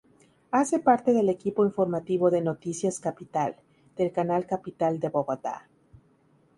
Hace 0.49 0.79
parte 0.79 1.13
del 1.13 1.29
equipo 1.29 1.63
informativo 1.63 2.31
de 2.31 2.41
"Noticias 2.41 2.99
Capital" 2.99 3.57
del 3.95 4.11
Canal 4.11 4.47
Capital 4.47 4.99
de 4.99 5.09
Bogotá. 5.09 5.69